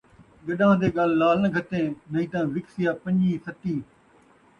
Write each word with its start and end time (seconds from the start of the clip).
گݙان٘ہہ 0.45 0.79
دے 0.81 0.87
ڳل 0.95 1.11
لعل 1.19 1.37
ناں 1.41 1.51
گھتّیں، 1.55 1.85
نئیں 2.11 2.29
تاں 2.31 2.43
وکسیا 2.53 2.91
پن٘جیں 3.01 3.41
ستّیں 3.45 3.81